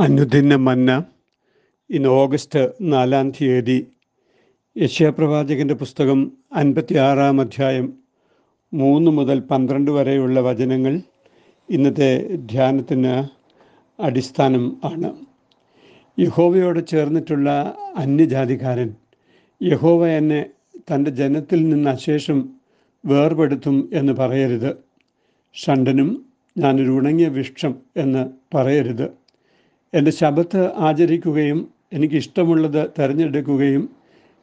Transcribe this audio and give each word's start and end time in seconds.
അനുദിന 0.00 0.56
മന്ന 0.56 1.04
ഇന്ന് 1.90 2.08
ഓഗസ്റ്റ് 2.08 2.72
നാലാം 2.80 3.30
തീയതി 3.30 3.86
യശ്യാപ്രവാചകന്റെ 4.78 5.74
പുസ്തകം 5.74 6.32
അൻപത്തി 6.52 6.94
ആറാം 6.94 7.40
അധ്യായം 7.40 7.94
മൂന്ന് 8.74 9.10
മുതൽ 9.10 9.40
പന്ത്രണ്ട് 9.40 9.90
വരെയുള്ള 9.90 10.40
വചനങ്ങൾ 10.40 11.00
ഇന്നത്തെ 11.70 12.36
ധ്യാനത്തിന് 12.36 13.28
അടിസ്ഥാനം 14.02 14.76
ആണ്. 14.84 15.12
യഹോവയോട് 16.18 16.86
ചേർന്നിട്ടുള്ള 16.86 17.74
അന്യജാതിക്കാരൻ 17.96 18.94
യഹോവ 19.62 20.06
എന്നെ 20.06 20.46
തന്റെ 20.76 21.10
ജനത്തിൽ 21.10 21.68
നിന്ന് 21.68 21.90
അശേഷം 21.90 22.50
വേർപെടുത്തും 23.06 23.90
എന്ന് 23.92 24.12
പറയരുത്. 24.12 24.76
ഷണ്ടനും 25.54 26.24
ഞാനൊരു 26.58 26.90
ഉണങ്ങിയ 26.90 27.28
വൃക്ഷം 27.28 27.74
എന്ന് 27.96 28.30
പറയരുത്. 28.54 29.19
എന്റെ 29.94 30.10
ശബത്ത് 30.10 30.74
ആചരിക്കുകയും 30.74 31.68
എനിക്കിഷ്ടമുള്ളത് 31.92 32.90
തിരഞ്ഞെടുക്കുകയും 32.98 33.90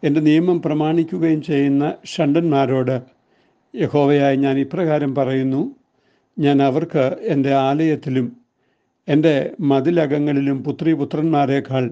എന്റെ 0.04 0.20
നിയമം 0.20 0.62
പ്രമാണിക്കുകയും 0.62 1.42
ചെയ്യുന്ന 1.42 1.94
ഷണ്ടന്മാരോട് 2.06 3.02
യഹോവയായി 3.76 4.36
ഞാൻ 4.36 4.60
ഇപ്രകാരം 4.60 5.16
പറയുന്നു 5.16 5.76
ഞാൻ 6.40 6.64
അവർക്ക് 6.64 7.16
എന്റെ 7.22 7.54
ആലയത്തിലും 7.54 8.38
എന്റെ 9.08 9.52
മതിലകങ്ങളിലും 9.62 10.64
പുത്രി 10.64 10.94
പുത്രന്മാരെക്കാൾ 10.94 11.92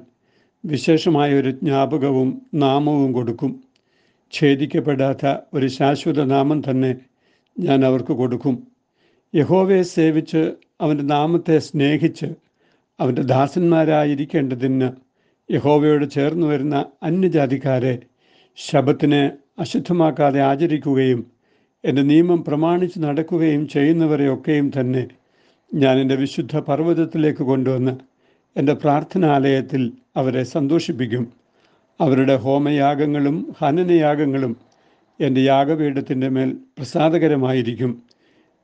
വിശേഷമായ 0.65 1.33
ഒരു 1.33 1.51
ജ്ഞാപകവും 1.51 2.41
നാമവും 2.53 3.13
കൊടുക്കും. 3.13 3.63
ഛേദിക്കപ്പെടാത്ത 4.33 5.35
ഒരു 5.53 5.67
ശാശ്വത 5.67 6.23
നാമം 6.23 6.61
തന്നെ 6.69 6.95
ഞാൻ 7.59 7.85
അവർക്ക് 7.85 8.13
കൊടുക്കും. 8.13 8.67
യഹോവയെ 9.35 9.81
സേവിച്ച് 9.81 10.51
അവന്റെ 10.81 11.03
നാമത്തെ 11.03 11.59
സ്നേഹിച്ച് 11.59 12.25
അവന്റെ 12.99 13.21
ദാസന്മാരായിരിക്കേണ്ടതിന് 13.21 14.89
യഹോവയോട് 15.51 16.09
ചേർന്ന് 16.09 16.47
വരുന്ന 16.47 16.85
അന്യജാതിക്കാരെ 17.03 17.99
ശബത്തിനെ 18.57 19.31
അശുദ്ധമാക്കാതെ 19.59 20.39
ആചരിക്കുകയും 20.39 21.31
എന്റെ 21.83 22.01
നിയമം 22.01 22.43
പ്രമാണിച്ച് 22.43 22.99
നടക്കുകയും 22.99 23.67
ചെയ്യുന്നവരെയൊക്കെയും 23.67 24.71
തന്നെ 24.79 25.07
ഞാൻ 25.73 25.99
എന്റെ 25.99 26.15
വിശുദ്ധ 26.15 26.57
പർവതത്തിലേക്ക് 26.57 27.43
കൊണ്ടുവന്ന് 27.43 27.93
എന്റെ 28.57 28.73
പ്രാർത്ഥനാലയത്തിൽ 28.73 29.91
അവരെ 30.17 30.43
സന്തോഷിപ്പിക്കും. 30.43 31.33
അവരുടെ 31.99 32.35
ഹോമയാഗങ്ങളും 32.35 33.55
ഹനനയാഗങ്ങളും 33.61 34.57
എന്റെ 35.19 35.41
യാഗപീഠത്തിന്റെ 35.41 36.29
മേൽ 36.29 36.49
പ്രസാദകരമായിരിക്കും. 36.77 38.03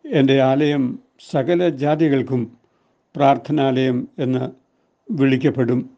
എന്റെ 0.05 0.41
ആലയം 0.41 0.99
സകല 1.31 1.69
ജാതികൾക്കും 1.69 2.60
പ്രാർത്ഥനാലയം 3.15 4.07
എന്ന് 4.19 4.51
വിളിക്കപ്പെടും. 5.11 5.89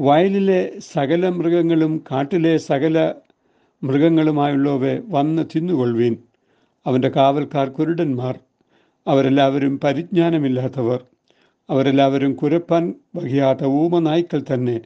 വയലിലെ 0.00 0.72
സകല 0.78 1.28
മൃഗങ്ങളും 1.28 2.04
കാട്ടിലെ 2.12 2.56
സകല 2.56 3.14
മൃഗങ്ങളുമായുള്ളവയെ 3.82 5.00
വന്ന് 5.08 5.44
തിന്നുകൊള്ളുവീൻ. 5.56 6.16
അവന്റെ 6.86 7.08
കാവൽക്കാർ 7.08 7.68
കുരുടന്മാർ. 7.68 8.38
അവരെല്ലാവരും 9.06 9.80
പരിജ്ഞാനമില്ലാത്തവർ. 9.80 11.04
അവരെല്ലാവരും 11.70 12.34
കുരപ്പാൻ 12.34 12.94
വഹിയാത്ത 13.16 13.64
ഊമനായ്ക്കൾ 13.64 14.44
തന്നെ. 14.54 14.80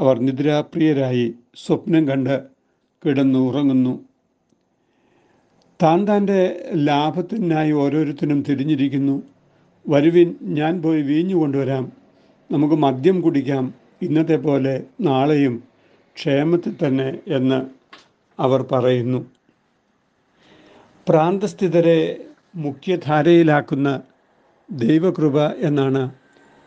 അവർ 0.00 0.18
നിദ്രാപ്രിയരായി 0.20 1.34
സ്വപ്നം 1.66 2.08
കണ്ട് 2.08 2.42
കിടന്നു 3.06 3.38
ഉറങ്ങുന്നു 3.38 4.04
താൻ 5.82 6.08
താന്റെ 6.08 6.70
ലാഭത്തിനായി 6.74 7.72
ഓരോരുത്തരും 7.72 8.42
തിരിഞ്ഞിരിക്കുന്നു. 8.42 9.22
വരുവിൻ 9.88 10.36
ഞാൻ 10.42 10.82
പോയി 10.82 11.02
വീഞ്ഞു 11.02 11.34
കൊണ്ടുവരാം. 11.34 11.92
നമുക്ക് 12.52 12.74
മദ്യം 12.74 13.20
കുടിക്കാം. 13.20 13.74
ഇന്നത്തെ 14.02 14.36
പോലെ 14.36 14.84
നാളെയും 15.00 15.64
ക്ഷേമത്തിൽ 16.16 16.74
തന്നെ 16.86 17.18
എന്ന് 17.28 17.66
അവർ 18.40 18.66
പറയുന്നു. 18.72 19.26
പ്രാന്തസ്ഥിതരെ 21.08 22.24
മുഖ്യധാരയിലാക്കുന്ന 22.54 24.02
ദൈവകൃപ 24.70 25.46
എന്നാണ് 25.46 26.10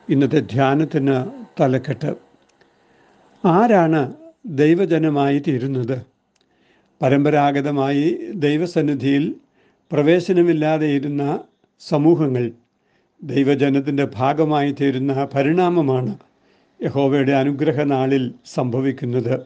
ഇന്നത്തെ 0.10 0.40
ധ്യാനത്തിന് 0.40 1.46
തലക്കെട്ട്. 1.62 2.16
ആരാണ് 3.46 4.14
ദൈവജനമായി 4.46 5.40
തീരുന്നത്? 5.40 6.02
പരമ്പരാഗതമായി 7.02 8.20
ദൈവസന്നിധിയിൽ 8.34 9.36
പ്രവേശനമില്ലാതെ 9.92 10.88
ഇരുന്ന 10.88 11.40
സമൂഹങ്ങൾ 11.80 12.52
ദൈവജനത്തിന്റെ 13.26 14.08
ഭാഗമായി 14.16 14.76
തീരുന്ന 14.82 15.30
പരിണാമമാണ് 15.36 16.18
യഹോവയുടെ 16.82 17.32
അനുഗ്രഹ 17.32 17.84
നാളിൽ 17.84 18.34
സംഭവിക്കുന്നത്. 18.46 19.46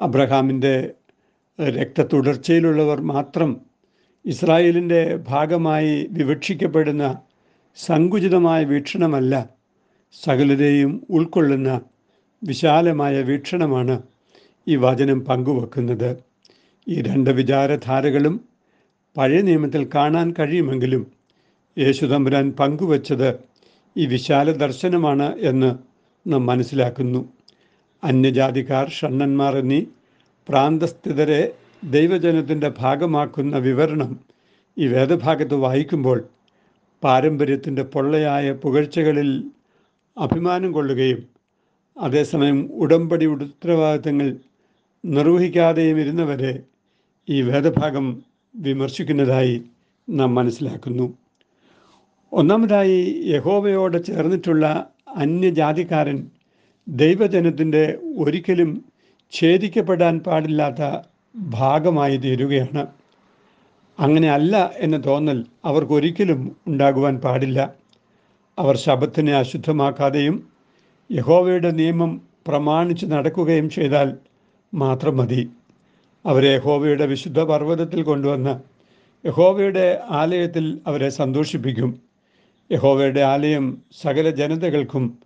അബ്രഹാമിന്റെ 0.00 0.94
രക്തത്തുടർച്ചയിലുള്ളവർ 1.60 3.00
മാത്രം 3.00 3.60
ഇസ്രായേലിന്റെ 4.26 5.16
ഭാഗമായി 5.28 6.06
വിവക്ഷിക്കപ്പെടുന്ന 6.10 7.18
സങ്കുചിതമായ 7.76 8.64
വീക്ഷണമല്ല 8.64 9.48
സകലരെയും 10.24 11.06
ഉൾക്കൊള്ളുന്ന 11.10 11.80
വിശാലമായ 12.44 13.22
വീക്ഷണമാണ് 13.22 14.02
ഈ 14.68 14.76
വചനം 14.76 15.24
പങ്കുവെക്കുന്നത്. 15.24 16.16
ഈ 16.88 17.02
രണ്ട് 17.02 17.30
വിചാരധാരകളും 17.30 18.40
പഴയ 19.16 19.40
നിയമത്തിൽ 19.40 19.88
കാണാൻ 19.94 20.34
കഴിയുമെങ്കിലും 20.38 21.15
യേശുതമ്പുരാൻ 21.78 22.50
പങ്കുവച്ചത് 22.50 23.38
ഈ 23.96 24.06
വിശാല 24.06 24.52
ദർശനമാണ് 24.52 25.38
എന്ന് 25.40 25.70
നാം 26.26 26.46
മനസ്സിലാക്കുന്നു. 26.46 27.20
അന്യജാതിക്കാർ 28.04 28.88
ഷണ്ണന്മാർ 28.88 29.56
എന്നീ 29.58 29.80
പ്രാന്തസ്ഥിതരെ 30.48 31.52
ദൈവജനത്തിന്റെ 31.84 32.72
ഭാഗമാക്കുന്ന 32.78 33.58
വിവരണം 33.58 34.20
ഈ 34.78 34.86
വേദഭാഗത്ത് 34.86 35.54
വായിക്കുമ്പോൾ 35.54 36.18
പാരമ്പര്യത്തിന്റെ 37.02 37.82
പൊള്ളയായ 37.82 38.52
പുകഴ്ചകളിൽ 38.52 39.30
അഭിമാനം 40.16 40.72
കൊള്ളുകയും 40.72 41.20
അതേസമയം 41.96 42.70
ഉടമ്പടി 42.74 43.26
ഉത്തരവാദിത്തങ്ങൾ 43.26 44.28
നിർവഹിക്കാതെയും 45.04 46.00
ഇരുന്നവരെ 46.00 46.52
ഈ 47.28 47.42
വേദഭാഗം 47.42 48.06
വിമർശിക്കുന്നതായി 48.54 49.62
നാം 50.10 50.34
മനസ്സിലാക്കുന്നു. 50.34 51.06
ഒന്നാമതായി 52.32 53.22
യഹോവയോട് 53.26 54.04
ചേർന്നിട്ടുള്ള 54.04 54.90
അന്യജാതിക്കാരൻ 55.16 56.26
ദൈവജനത്തിന്റെ 56.88 57.98
ഒരിക്കലും 58.16 58.84
ഛേദിക്കപ്പെടാൻ 59.32 60.18
പാടില്ലാത്ത 60.18 60.98
ഭാഗമായി 61.34 62.16
തീരുകയാണ്. 62.16 62.86
അങ്ങനെ 64.00 64.30
അല്ല 64.30 64.70
എന്ന 64.76 65.04
തോന്നൽ 65.06 65.44
അവർക്കൊരിക്കലും 65.64 66.56
ഉണ്ടാകുവാൻ 66.66 67.20
പാടില്ല. 67.20 67.74
അവർ 68.58 68.76
ശബത്തിനെ 68.76 69.36
അശുദ്ധമാക്കാതെയും 69.36 70.48
യഹോവയുടെ 71.12 71.70
നിയമം 71.70 72.22
പ്രമാണിച്ച് 72.46 73.06
നടക്കുകയും 73.06 73.70
ചെയ്താൽ 73.70 74.16
മാത്രം 74.74 75.16
മതി. 75.16 75.50
അവരെ 76.26 76.54
യഹോവയുടെ 76.54 77.06
വിശുദ്ധ 77.06 77.40
പർവതത്തിൽ 77.40 78.02
കൊണ്ടുവന്ന് 78.02 78.54
യഹോവയുടെ 79.26 80.00
ആലയത്തിൽ 80.10 80.80
അവരെ 80.86 81.08
സന്തോഷിപ്പിക്കും. 81.08 82.05
യഹോവയുടെ 82.72 83.20
ആലയം 83.20 83.82
സകല 84.02 84.30
ജനതകൾക്കും 84.30 85.18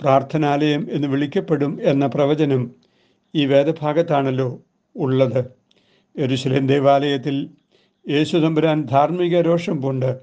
പ്രാർത്ഥനാലയം 0.00 0.88
എന്ന് 0.90 1.08
വിളിക്കപ്പെടും 1.08 1.78
എന്ന 1.82 2.06
പ്രവചനം 2.06 2.70
ഈ 3.34 3.46
വേദഭാഗത്താണല്ലോ 3.46 4.60
ഉള്ളത്. 4.96 5.44
യരുശലേം 6.18 6.66
ദേവാലയത്തിൽ 6.66 7.50
യേശുതമ്പുരാൻ 8.08 8.82
ധാർമ്മിക 8.82 9.40
രോഷം 9.40 9.82
പൂണ്ട് 9.82 10.20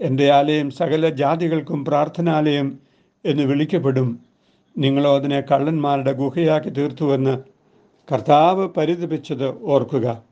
എന്റെ 0.00 0.30
ആലയം 0.30 0.70
സകല 0.70 1.08
ജാതികൾക്കും 1.08 1.84
പ്രാർത്ഥനാലയം 1.84 2.78
എന്ന് 3.24 3.42
വിളിക്കപ്പെടും. 3.42 4.20
നിങ്ങളോ 4.78 5.16
അതിനെ 5.16 5.40
കള്ളന്മാരുടെ 5.40 6.12
ഗുഹയാക്കി 6.12 6.68
തീർത്തുവെന്ന് 6.68 7.38
കർത്താവ് 8.12 8.68
പരിതപിച്ചത് 8.68 9.62
ഓർക്കുക. 9.62 10.22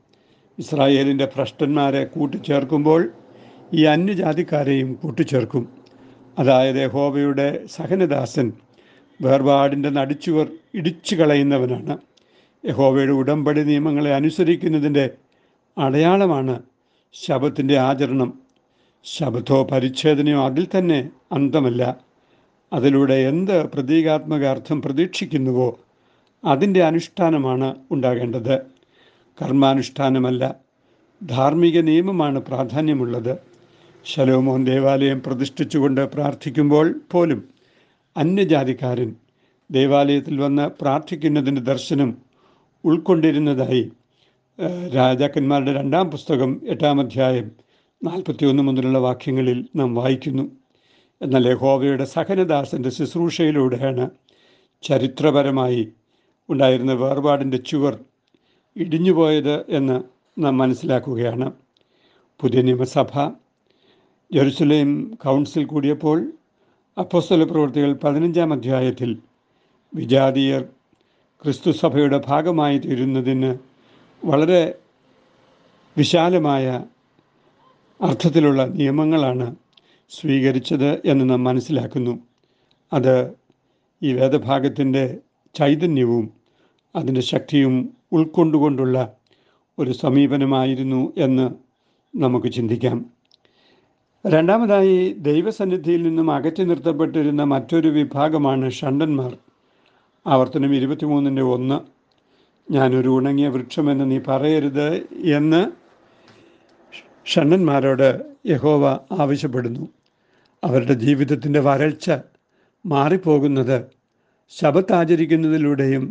ഇസ്രായേലിന്റെ 0.59 1.25
ഭ്രഷ്ടന്മാരെ 1.25 2.03
കൂട്ടിച്ചേർക്കുമ്പോൾ 2.05 3.11
ഈ 3.73 3.83
അന്യജാതിക്കാരെയും 3.83 4.93
കൂട്ടിച്ചേർക്കും. 4.93 5.69
അതായത് 6.39 6.75
യഹോവയുടെ 6.75 7.65
സഹനദാസൻ 7.65 8.53
വേർപാടിന്റെ 9.21 9.89
നടിച്ചുവർ 9.89 10.47
ഇടിച്ചു 10.73 11.15
കളയുന്നവനാണ്. 11.15 11.97
യഹോവയുടെ 12.65 13.11
ഉടമ്പടി 13.11 13.63
നിയമങ്ങളെ 13.63 14.15
അനുസരിക്കുന്നതിന്റെ 14.15 15.09
അടയാളമാണ് 15.77 16.61
ശബത്തിന്റെ 17.13 17.77
ആചരണം. 17.77 18.33
ശബത്തോ 19.03 19.63
പരിച്ഛേദനയോ 19.63 20.45
അതിൽ 20.45 20.67
തന്നെ 20.77 21.09
അന്തമല്ല. 21.31 21.97
അതിലൂടെ 22.73 23.13
എന്ത് 23.13 23.63
പ്രതീകാത്മക 23.63 24.45
അർത്ഥം 24.45 24.81
പ്രതീക്ഷിക്കുന്നുവോ 24.81 25.79
അതിന്റെ 26.45 26.83
അനുഷ്ഠാനമാണ് 26.83 27.75
ഉണ്ടാകേണ്ടത്. 27.91 28.61
കർമാനുഷ്ഠാനമല്ല 29.41 30.55
ധാർമ്മിക 31.23 31.79
നിയമമാണ് 31.79 32.39
പ്രാധാന്യമുള്ളത്. 32.39 33.52
ശലോമോൻ 34.05 34.65
ദേവാലയം 34.65 35.23
പ്രതിഷ്ഠിച്ചുകൊണ്ട് 35.23 36.01
പ്രാർത്ഥിക്കുമ്പോൾ 36.01 36.95
പോലും 37.11 37.49
അന്യജാതിക്കാരൻ 38.17 39.15
ദേവാലയത്തിൽ 39.71 40.37
വന്ന് 40.37 40.69
പ്രാർത്ഥിക്കുന്നതിന്റെ 40.81 41.61
ദർശനം 41.61 42.17
ഉൾക്കൊണ്ടിരുന്നതായി 42.85 43.91
രാജാക്കന്മാരുടെ 44.95 45.73
രണ്ടാം 45.73 46.11
പുസ്തകം 46.11 46.61
എട്ടാം 46.69 47.01
അധ്യായം 47.01 47.51
നാൽപ്പത്തിയൊന്ന് 48.03 48.63
മുതലുള്ള 48.63 48.99
വാക്യങ്ങളിൽ 48.99 49.65
നാം 49.75 49.95
വായിക്കുന്നു. 49.95 50.51
എന്നാൽ 51.21 51.47
യഹോവയുടെ 51.47 52.05
സഹനദാസന്റെ 52.05 52.89
ശുശ്രൂഷയിലൂടെയാണ് 52.89 54.09
ചരിത്രപരമായി 54.83 55.87
ഉണ്ടായിരുന്ന 56.49 56.93
വേർപാടിന്റെ 56.93 57.57
ചുവർ 57.57 57.99
ഇടിഞ്ഞുപോയത് 58.75 59.65
എന്ന് 59.69 60.03
നാം 60.39 60.57
മനസ്സിലാക്കുകയാണ്. 60.57 61.51
പുതിയ 62.41 62.61
നിയമസഭ 62.61 63.42
ജെറുസലേം 64.33 65.13
കൗൺസിൽ 65.15 65.65
കൂടിയപ്പോൾ 65.65 66.31
അപ്പോസ്തല 66.97 67.43
പ്രവൃത്തികൾ 67.43 67.93
പതിനഞ്ചാം 67.93 68.53
അധ്യായത്തിൽ 68.53 69.17
വിജാതീയർ 69.95 70.61
ക്രിസ്തു 71.43 71.71
സഭയുടെ 71.71 72.21
ഭാഗമായി 72.27 72.77
തീരുന്നതിന് 72.77 73.57
വളരെ 74.25 74.75
വിശാലമായ 75.97 76.83
അർത്ഥത്തിലുള്ള 78.01 78.65
നിയമങ്ങളാണ് 78.65 79.55
സ്വീകരിച്ചത് 80.09 81.01
എന്ന് 81.05 81.29
നാം 81.29 81.43
മനസ്സിലാക്കുന്നു. 81.43 82.19
അത് 82.93 83.33
ഈ 84.03 84.13
വേദഭാഗത്തിന്റെ 84.13 85.17
ചൈതന്യവും 85.55 86.33
അതിന്റെ 86.95 87.21
ശക്തിയും 87.21 87.97
ഉൾക്കൊണ്ടുകൊണ്ടുള്ള 88.11 89.13
ഒരു 89.79 89.91
സമീപനമായിരുന്നു 89.91 91.13
എന്ന് 91.17 91.49
നമുക്ക് 92.17 92.47
ചിന്തിക്കാം. 92.47 93.22
രണ്ടാമതായി 94.25 95.15
ദൈവസന്നിധിയിൽ 95.17 96.03
നിന്നും 96.03 96.31
അകറ്റി 96.31 96.63
നിർത്തപ്പെട്ടിരുന്ന 96.63 97.43
മറ്റൊരു 97.43 97.87
വിഭാഗമാണ് 97.87 98.69
ഷണ്ടന്മാർ. 98.69 99.37
ആവർത്തനം 100.27 100.75
ഇരുപത്തിമൂന്നിന്റെ 100.75 101.41
ഒന്ന്. 101.41 101.77
ഞാനൊരു 102.71 103.09
ഉണങ്ങിയ 103.09 103.47
വൃക്ഷമെന്ന് 103.47 104.11
നീ 104.11 104.19
പറയരുത് 104.27 104.87
എന്ന് 105.35 105.61
ഷണ്ണന്മാരോട് 107.25 108.21
യഹോവ 108.45 108.99
ആവശ്യപ്പെടുന്നു. 109.11 109.87
അവരുടെ 110.63 110.93
ജീവിതത്തിന്റെ 110.93 111.59
വരൾച്ച 111.59 112.07
മാറിപ്പോകുന്നത് 112.85 113.85
ശബത്ത് 114.49 114.93
ആചരിക്കുന്നതിലൂടെയും 114.93 116.05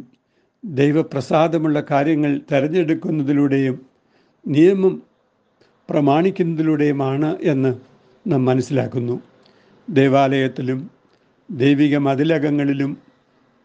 ദൈവപ്രസാദമുള്ള 0.65 1.82
കാര്യങ്ങൾ 1.91 2.41
തിരഞ്ഞെടുക്കുന്നതിലൂടെയും 2.53 3.87
നിയമം 4.47 5.03
പ്രമാണിക്കുന്നതിലൂടെയുമാണ് 5.91 7.38
എന്ന് 7.43 7.92
നാം 8.27 8.45
മനസ്സിലാക്കുന്നു. 8.45 9.21
ദേവാലയത്തിലും 9.91 10.91
ദൈവിക 11.51 11.97
മതിലകങ്ങളിലും 11.97 12.97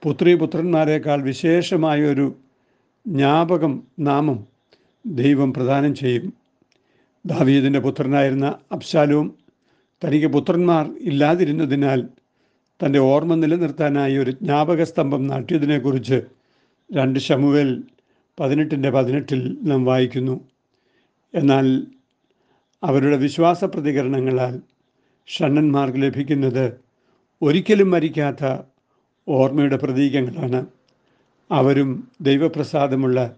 പുത്രീപുത്രന്മാരെക്കാൾ 0.04 1.22
വിശേഷമായൊരു 1.22 2.36
ജ്ഞാപകം 3.08 3.84
നാമം 4.00 4.48
ദൈവം 5.06 5.54
പ്രദാനം 5.54 5.96
ചെയ്യും. 5.96 6.34
ദാവീദിന്റെ 7.26 7.80
പുത്രനായിരുന്ന 7.80 8.56
അബ്ശാലും 8.72 9.36
തനിക്ക് 10.06 10.28
പുത്രന്മാർ 10.28 10.96
ഇല്ലാതിരുന്നതിനാൽ 11.02 12.08
തന്റെ 12.86 13.00
ഓർമ്മ 13.00 13.36
നിലനിർത്താനായി 13.36 14.18
ഒരു 14.18 14.32
ജ്ഞാപക 14.32 14.84
സ്തംഭം 14.84 15.28
നാട്ടിയതിനെക്കുറിച്ച് 15.28 16.22
രണ്ട് 16.94 17.20
ഷമുവേൽ 17.20 17.84
പതിനെട്ടിന്റെ 18.40 18.90
പതിനെട്ടിൽ 18.90 19.58
നാം 19.64 19.86
വായിക്കുന്നു. 19.86 20.48
എന്നാൽ 21.34 21.88
അവരുടെ 22.88 23.18
വിശ്വാസ 23.18 23.66
പ്രതികരണങ്ങളാൽ 23.66 24.62
ഷണ്ണന്മാർക്ക് 25.28 26.02
ലഭിക്കുന്നത് 26.02 26.78
ഒരിക്കലും 27.42 27.92
മരിക്കാത്ത 27.92 28.62
ഓർമ്മയുടെ 29.28 29.78
പ്രതീകങ്ങളാണ്. 29.78 30.66
അവരും 31.52 32.12
ദൈവപ്രസാദമുള്ള 32.22 33.36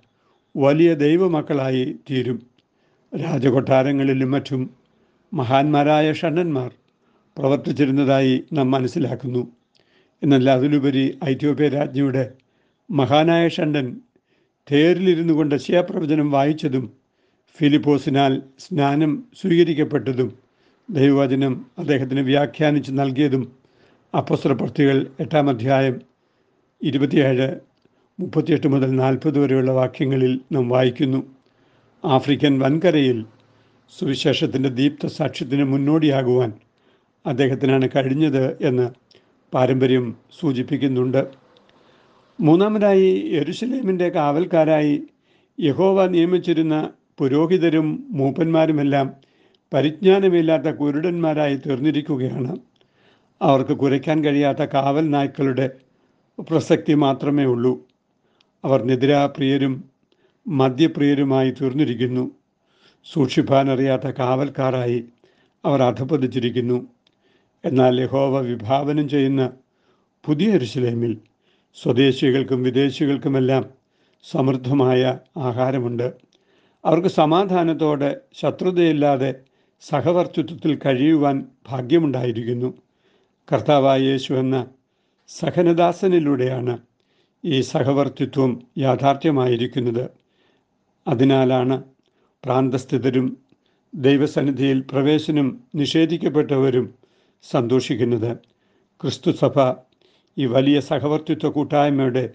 വലിയ 0.58 0.94
ദൈവമക്കളായി 0.94 1.96
തീരും. 2.12 2.46
രാജകൊട്ടാരങ്ങളിലും 3.26 4.32
മറ്റും 4.32 4.70
മഹാന്മാരായ 5.34 6.14
ഷണ്ണന്മാർ 6.14 6.74
പ്രവർത്തിച്ചിരുന്നതായി 7.38 8.44
നാം 8.54 8.72
മനസ്സിലാക്കുന്നു. 8.72 9.52
എന്നല്ല 10.24 10.50
അതിലുപരി 10.50 11.18
ഐത്യോപ്യ 11.26 11.70
രാജ്ഞിയുടെ 11.70 12.32
മഹാനായ 12.92 13.48
ഷണ്ടൻ 13.50 14.02
തേരിലിരുന്നു 14.72 15.34
കൊണ്ട് 15.34 15.56
ശിയപ്രവചനം 15.56 16.32
വായിച്ചതും 16.32 16.99
ഫിലിപ്പോസിനാൽ 17.58 18.42
സ്നാനം 18.60 19.24
സ്വീകരിക്കപ്പെട്ടതും 19.42 20.30
ദൈവവചനം 20.90 21.66
അദ്ദേഹത്തിന് 21.80 22.22
വ്യാഖ്യാനിച്ച് 22.22 22.92
നൽകിയതും 22.92 23.44
അപ്പസ്ത്ര 24.18 24.52
പ്രവർത്തികൾ 24.54 25.08
എട്ടാം 25.20 25.50
അധ്യായം 25.50 26.02
ഇരുപത്തിയേഴ് 26.84 27.60
മുപ്പത്തിയെട്ട് 28.20 28.68
മുതൽ 28.68 28.96
നാൽപ്പത് 28.96 29.40
വരെയുള്ള 29.40 29.72
വാക്യങ്ങളിൽ 29.72 30.40
നാം 30.52 30.70
വായിക്കുന്നു. 30.70 31.20
ആഫ്രിക്കൻ 32.06 32.60
വൻകരയിൽ 32.60 33.26
സുവിശേഷത്തിന്റെ 34.00 34.70
ദീപ്ത 34.70 35.08
സാക്ഷ്യത്തിന് 35.08 35.64
മുന്നോടിയാകുവാൻ 35.64 36.54
അദ്ദേഹത്തിനാണ് 37.26 37.90
കഴിഞ്ഞത് 37.96 38.58
എന്ന് 38.62 38.88
പാരമ്പര്യം 39.54 40.06
സൂചിപ്പിക്കുന്നുണ്ട്. 40.40 41.22
മൂന്നാമതായി 42.40 43.32
യരുഷലേമിന്റെ 43.34 44.10
കാവൽക്കാരായി 44.10 44.96
യഹോവ 45.60 46.06
നിയമിച്ചിരുന്ന 46.06 46.76
പുരോഹിതരും 47.20 48.08
മൂപ്പന്മാരുമെല്ലാം 48.10 49.14
പരിജ്ഞാനമില്ലാത്ത 49.74 50.64
കുരുടന്മാരായി 50.64 51.56
തീർന്നിരിക്കുകയാണ്. 51.56 52.58
അവർക്ക് 53.42 53.78
കുരയ്ക്കാൻ 53.78 54.26
കഴിയാത്ത 54.26 54.58
കാവൽ 54.58 55.10
നായ്ക്കളുടെ 55.10 55.70
പ്രസക്തി 56.40 56.94
മാത്രമേ 56.94 57.46
ഉള്ളൂ. 57.46 57.88
അവർ 58.66 58.84
നിദ്രാപ്രിയരും 58.84 59.84
മദ്യപ്രിയരുമായി 60.48 61.52
തീർന്നിരിക്കുന്നു. 61.52 62.32
സൂക്ഷിപ്പാനറിയാത്ത 63.14 64.04
കാവൽക്കാരായി 64.04 65.06
അവർ 65.66 65.84
അധപ്പതിച്ചിരിക്കുന്നു 65.84 66.88
എന്നാൽ 67.66 67.96
ലഹോവ 67.96 68.40
വിഭാവനം 68.40 69.10
ചെയ്യുന്ന 69.10 69.52
പുതിയ 70.26 70.50
എരുശലേമിൽ 70.50 71.18
സ്വദേശികൾക്കും 71.84 72.64
വിദേശികൾക്കുമെല്ലാം 72.64 73.66
സമൃദ്ധമായ 74.32 75.18
ആഹാരമുണ്ട്. 75.38 76.29
അവർക്ക് 76.86 77.08
സമാധാനത്തോടെ 77.08 78.18
ശത്രുതയില്ലാതെ 78.34 79.36
സഹവർത്തിത്വത്തിൽ 79.82 80.80
കഴിയുവാൻ 80.86 81.46
ഭാഗ്യമുണ്ടായിരിക്കുന്നു. 81.70 82.74
കർത്താവായ 83.54 84.00
യേശു 84.00 84.34
എന്ന 84.34 84.66
സഹനദാസനിലൂടെയാണ് 85.28 86.78
ഈ 87.46 87.62
സഹവർത്തിത്വം 87.62 88.62
യാഥാർത്ഥ്യമായിരിക്കുന്നത്. 88.78 90.10
അതിനാലാണ് 91.08 91.84
പ്രാന്തസ്ഥിതരും 92.46 93.38
ദൈവസന്നിധിയിൽ 93.96 94.84
പ്രവേശനം 94.92 95.60
നിഷേധിക്കപ്പെട്ടവരും 95.76 96.94
സന്തോഷിക്കുന്നത്. 97.44 98.38
ക്രിസ്തുസഭ 99.02 99.74
ഈ 100.38 100.46
വലിയ 100.46 100.80
സഹവർത്തിത്വ 100.80 101.50
കൂട്ടായ്മയുടെ 101.50 102.30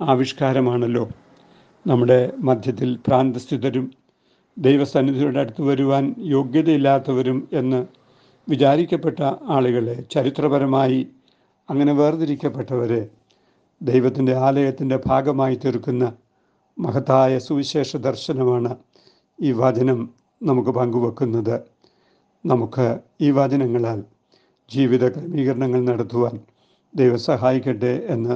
ആവിഷ്കാരമാണല്ലോ. 0.00 1.08
നമ്മുടെ 1.86 2.32
മധ്യത്തിൽ 2.38 2.98
പ്രാന്തസ്ഥിതരും 3.06 3.90
ദൈവസന്നിധിയുടെ 4.56 5.40
അടുത്ത് 5.40 5.62
വരുവാൻ 5.62 6.14
യോഗ്യതയില്ലാത്തവരും 6.18 7.48
എന്ന് 7.52 7.86
വിചാരിക്കപ്പെട്ട 8.48 9.20
ആളുകളെ 9.48 10.04
ചരിത്രപരമായി 10.10 11.08
അങ്ങനെ 11.68 11.92
വേർതിരിക്കപ്പെട്ടവരെ 11.92 13.10
ദൈവത്തിന്റെ 13.80 14.34
ആലയത്തിന്റെ 14.36 14.96
ഭാഗമായി 15.06 15.54
തീർക്കുന്ന 15.54 16.04
മഹത്തായ 16.78 17.38
സുവിശേഷ 17.38 17.96
ദർശനമാണ് 17.96 18.76
ഈ 19.38 19.52
വചനം 19.52 20.14
നമുക്ക് 20.42 20.70
പങ്കുവെക്കുന്നത്. 20.70 21.56
നമുക്ക് 22.44 23.00
ഈ 23.20 23.30
വചനങ്ങളാൽ 23.30 24.00
ജീവിത 24.70 25.08
ക്രമീകരണങ്ങൾ 25.08 25.80
നടത്തുവാൻ 25.80 26.34
ദൈവം 26.94 27.18
സഹായിക്കട്ടെ 27.18 28.06
എന്ന് 28.08 28.34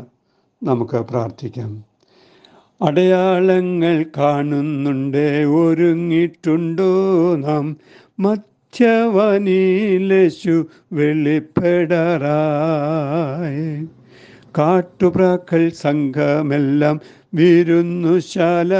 നമുക്ക് 0.62 0.96
പ്രാർത്ഥിക്കാം. 0.96 1.91
അടയാളങ്ങൾ 2.82 4.04
കാണുന്നുണ്ട് 4.18 5.44
ഒരുങ്ങിയിട്ടുണ്ടോ 5.44 7.36
നാം? 7.36 7.76
മച്ചവനീലശു 8.20 10.66
വെളിപ്പെടറായ. 10.92 13.86
കാട്ടുപ്രാക്കൾ 14.58 15.68
സംഘമെല്ലാം 15.68 17.00
വിരുന്നുശാല 17.34 18.74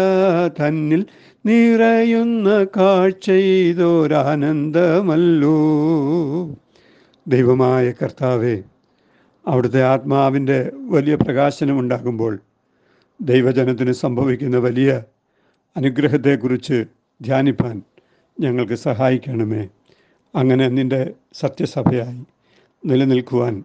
തന്നിൽ 0.49 1.07
നിറയുന്ന 1.47 2.67
കാഴ്ചയിതൊരാനന്ദമല്ലോ. 2.77 5.61
ദൈവമായ 7.29 7.91
കർത്താവേ 7.91 8.63
അവിടുത്തെ 9.49 9.83
ആത്മാവിന്റെ 9.83 10.73
വലിയ 10.89 11.15
പ്രകാശനമുണ്ടാകുമ്പോൾ 11.15 12.39
ദൈവജനത്തിന് 13.23 13.93
സംഭവിക്കുന്ന 13.93 14.57
വലിയ 14.57 15.02
അനുഗ്രഹത്തെക്കുറിച്ച് 15.76 16.85
ധ്യാനിപ്പാൻ 17.23 17.83
ഞങ്ങൾക്ക് 18.41 18.75
സഹായിക്കണമേ. 18.75 19.69
അങ്ങനെ 20.35 20.69
നിന്റെ 20.69 21.14
സത്യസഭയായി 21.33 22.25
നിലനിൽക്കുവാൻ 22.87 23.64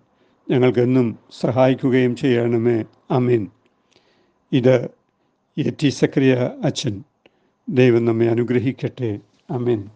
ഞങ്ങൾക്കെന്നും 0.49 1.19
സഹായിക്കുകയും 1.39 2.15
ചെയ്യണമേ. 2.15 2.83
അമീൻ 3.11 3.47
ഇത് 4.51 4.89
എ 5.57 5.71
ടി 5.83 5.89
സക്രിയ 5.89 6.51
അച്ഛൻ 6.63 7.03
ദൈവം 7.69 8.05
നമ്മെ 8.05 8.27
അനുഗ്രഹിക്കട്ടെ. 8.27 9.19
അമീൻ 9.49 9.89